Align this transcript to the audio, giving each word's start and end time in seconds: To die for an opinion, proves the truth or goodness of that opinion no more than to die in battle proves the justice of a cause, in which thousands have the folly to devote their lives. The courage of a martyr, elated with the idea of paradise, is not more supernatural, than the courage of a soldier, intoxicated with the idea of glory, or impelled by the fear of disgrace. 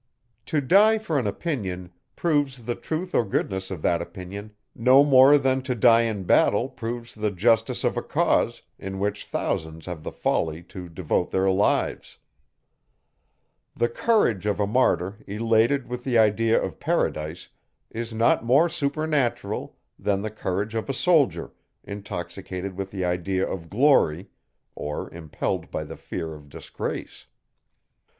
To 0.47 0.61
die 0.61 0.97
for 0.97 1.19
an 1.19 1.27
opinion, 1.27 1.91
proves 2.15 2.65
the 2.65 2.73
truth 2.73 3.13
or 3.13 3.23
goodness 3.23 3.69
of 3.69 3.83
that 3.83 4.01
opinion 4.01 4.55
no 4.73 5.03
more 5.03 5.37
than 5.37 5.61
to 5.61 5.75
die 5.75 6.01
in 6.01 6.23
battle 6.23 6.69
proves 6.69 7.13
the 7.13 7.29
justice 7.29 7.83
of 7.83 7.95
a 7.95 8.01
cause, 8.01 8.63
in 8.79 8.97
which 8.97 9.27
thousands 9.27 9.85
have 9.85 10.01
the 10.01 10.11
folly 10.11 10.63
to 10.69 10.89
devote 10.89 11.29
their 11.29 11.51
lives. 11.51 12.17
The 13.75 13.89
courage 13.89 14.47
of 14.47 14.59
a 14.59 14.65
martyr, 14.65 15.19
elated 15.27 15.87
with 15.87 16.03
the 16.03 16.17
idea 16.17 16.59
of 16.59 16.79
paradise, 16.79 17.49
is 17.91 18.11
not 18.11 18.43
more 18.43 18.69
supernatural, 18.69 19.77
than 19.99 20.23
the 20.23 20.31
courage 20.31 20.73
of 20.73 20.89
a 20.89 20.95
soldier, 20.95 21.51
intoxicated 21.83 22.75
with 22.75 22.89
the 22.89 23.05
idea 23.05 23.47
of 23.47 23.69
glory, 23.69 24.29
or 24.73 25.13
impelled 25.13 25.69
by 25.69 25.83
the 25.83 25.95
fear 25.95 26.33
of 26.33 26.49
disgrace. 26.49 27.27